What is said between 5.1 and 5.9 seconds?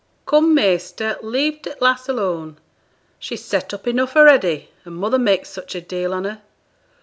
makes such a